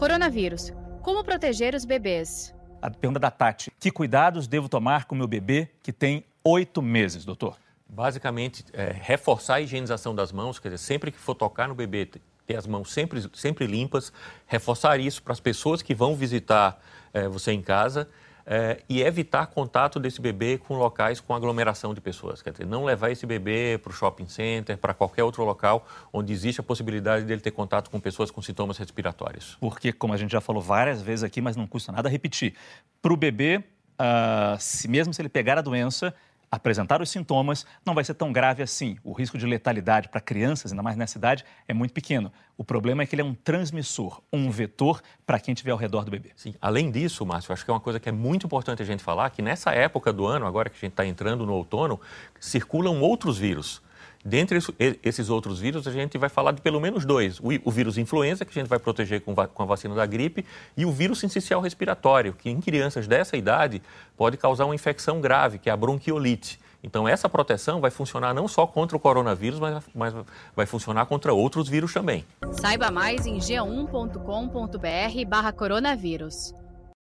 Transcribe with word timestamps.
Coronavírus. 0.00 0.72
Como 1.02 1.22
proteger 1.22 1.74
os 1.74 1.84
bebês? 1.84 2.54
A 2.80 2.88
pergunta 2.88 3.20
da 3.20 3.30
Tati. 3.30 3.70
Que 3.78 3.90
cuidados 3.90 4.48
devo 4.48 4.66
tomar 4.66 5.04
com 5.04 5.14
meu 5.14 5.28
bebê 5.28 5.68
que 5.82 5.92
tem 5.92 6.24
oito 6.42 6.80
meses, 6.80 7.22
doutor? 7.26 7.58
Basicamente, 7.86 8.64
é, 8.72 8.96
reforçar 8.98 9.56
a 9.56 9.60
higienização 9.60 10.14
das 10.14 10.32
mãos, 10.32 10.58
quer 10.58 10.70
dizer, 10.70 10.78
sempre 10.78 11.12
que 11.12 11.18
for 11.18 11.34
tocar 11.34 11.68
no 11.68 11.74
bebê, 11.74 12.06
ter 12.46 12.56
as 12.56 12.66
mãos 12.66 12.90
sempre, 12.90 13.22
sempre 13.34 13.66
limpas, 13.66 14.10
reforçar 14.46 14.98
isso 14.98 15.22
para 15.22 15.34
as 15.34 15.40
pessoas 15.40 15.82
que 15.82 15.94
vão 15.94 16.16
visitar 16.16 16.80
é, 17.12 17.28
você 17.28 17.52
em 17.52 17.60
casa 17.60 18.08
é, 18.52 18.82
e 18.88 19.00
evitar 19.00 19.46
contato 19.46 20.00
desse 20.00 20.20
bebê 20.20 20.58
com 20.58 20.74
locais 20.74 21.20
com 21.20 21.32
aglomeração 21.32 21.94
de 21.94 22.00
pessoas. 22.00 22.42
Quer 22.42 22.50
dizer, 22.50 22.66
não 22.66 22.84
levar 22.84 23.12
esse 23.12 23.24
bebê 23.24 23.78
para 23.80 23.90
o 23.90 23.92
shopping 23.92 24.26
center, 24.26 24.76
para 24.76 24.92
qualquer 24.92 25.22
outro 25.22 25.44
local 25.44 25.86
onde 26.12 26.32
existe 26.32 26.60
a 26.60 26.64
possibilidade 26.64 27.24
dele 27.24 27.40
ter 27.40 27.52
contato 27.52 27.88
com 27.88 28.00
pessoas 28.00 28.28
com 28.28 28.42
sintomas 28.42 28.76
respiratórios. 28.76 29.56
Porque, 29.60 29.92
como 29.92 30.12
a 30.12 30.16
gente 30.16 30.32
já 30.32 30.40
falou 30.40 30.60
várias 30.60 31.00
vezes 31.00 31.22
aqui, 31.22 31.40
mas 31.40 31.54
não 31.54 31.64
custa 31.64 31.92
nada 31.92 32.08
repetir, 32.08 32.54
para 33.00 33.12
o 33.12 33.16
bebê, 33.16 33.58
uh, 33.58 34.58
se 34.58 34.88
mesmo 34.88 35.14
se 35.14 35.22
ele 35.22 35.28
pegar 35.28 35.56
a 35.56 35.62
doença, 35.62 36.12
apresentar 36.50 37.00
os 37.00 37.10
sintomas, 37.10 37.64
não 37.86 37.94
vai 37.94 38.02
ser 38.02 38.14
tão 38.14 38.32
grave 38.32 38.62
assim. 38.62 38.98
O 39.04 39.12
risco 39.12 39.38
de 39.38 39.46
letalidade 39.46 40.08
para 40.08 40.20
crianças, 40.20 40.72
ainda 40.72 40.82
mais 40.82 40.96
nessa 40.96 41.16
idade, 41.16 41.44
é 41.68 41.72
muito 41.72 41.94
pequeno. 41.94 42.32
O 42.56 42.64
problema 42.64 43.02
é 43.02 43.06
que 43.06 43.14
ele 43.14 43.22
é 43.22 43.24
um 43.24 43.34
transmissor, 43.34 44.20
um 44.32 44.50
vetor 44.50 45.00
para 45.24 45.38
quem 45.38 45.52
estiver 45.52 45.70
ao 45.70 45.78
redor 45.78 46.04
do 46.04 46.10
bebê. 46.10 46.32
Sim. 46.34 46.54
Além 46.60 46.90
disso, 46.90 47.24
Márcio, 47.24 47.52
acho 47.52 47.64
que 47.64 47.70
é 47.70 47.74
uma 47.74 47.80
coisa 47.80 48.00
que 48.00 48.08
é 48.08 48.12
muito 48.12 48.46
importante 48.46 48.82
a 48.82 48.84
gente 48.84 49.02
falar, 49.02 49.30
que 49.30 49.40
nessa 49.40 49.72
época 49.72 50.12
do 50.12 50.26
ano, 50.26 50.46
agora 50.46 50.68
que 50.68 50.76
a 50.76 50.80
gente 50.80 50.92
está 50.92 51.06
entrando 51.06 51.46
no 51.46 51.52
outono, 51.52 52.00
circulam 52.40 53.00
outros 53.00 53.38
vírus. 53.38 53.80
Dentre 54.24 54.58
esses 55.02 55.30
outros 55.30 55.58
vírus, 55.58 55.86
a 55.86 55.90
gente 55.90 56.18
vai 56.18 56.28
falar 56.28 56.52
de 56.52 56.60
pelo 56.60 56.78
menos 56.78 57.06
dois. 57.06 57.40
O 57.64 57.70
vírus 57.70 57.96
influenza, 57.96 58.44
que 58.44 58.50
a 58.50 58.60
gente 58.60 58.68
vai 58.68 58.78
proteger 58.78 59.22
com 59.22 59.62
a 59.62 59.64
vacina 59.64 59.94
da 59.94 60.04
gripe, 60.04 60.44
e 60.76 60.84
o 60.84 60.92
vírus 60.92 61.18
sincicial 61.18 61.60
respiratório, 61.60 62.34
que 62.34 62.50
em 62.50 62.60
crianças 62.60 63.06
dessa 63.06 63.36
idade 63.36 63.80
pode 64.16 64.36
causar 64.36 64.66
uma 64.66 64.74
infecção 64.74 65.20
grave, 65.20 65.58
que 65.58 65.70
é 65.70 65.72
a 65.72 65.76
bronquiolite. 65.76 66.60
Então, 66.82 67.06
essa 67.06 67.28
proteção 67.28 67.78
vai 67.80 67.90
funcionar 67.90 68.34
não 68.34 68.48
só 68.48 68.66
contra 68.66 68.96
o 68.96 69.00
coronavírus, 69.00 69.60
mas, 69.60 69.84
mas 69.94 70.12
vai 70.56 70.66
funcionar 70.66 71.06
contra 71.06 71.32
outros 71.32 71.68
vírus 71.68 71.92
também. 71.92 72.24
Saiba 72.52 72.90
mais 72.90 73.26
em 73.26 73.38
g1.com.br/barra 73.38 75.52
coronavírus. 75.52 76.52